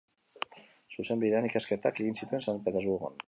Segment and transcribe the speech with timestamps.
[0.95, 3.19] Zuzenbidean ikasketak egin zituen San Petersburgon.